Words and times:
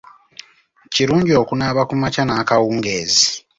Kirungi 0.93 1.33
okunaaba 1.41 1.81
ku 1.89 1.95
makya 2.01 2.23
n'akawungeezi. 2.25 3.25